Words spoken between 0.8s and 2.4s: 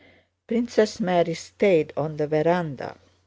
Mary stayed on the